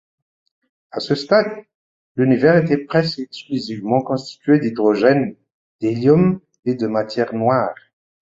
[0.89, 1.61] À ce stade,
[2.15, 5.35] l'Univers était presque exclusivement constitué d'hydrogène,
[5.79, 7.75] d'hélium et de matière noire.